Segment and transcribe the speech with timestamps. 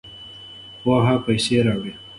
[0.81, 1.93] پوهه پیسې راوړي.